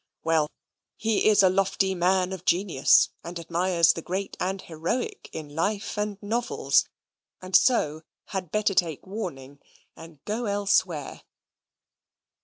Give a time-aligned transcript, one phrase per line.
[0.23, 0.49] Well,
[0.95, 5.95] he is a lofty man of genius, and admires the great and heroic in life
[5.95, 6.85] and novels;
[7.39, 9.59] and so had better take warning
[9.95, 11.21] and go elsewhere.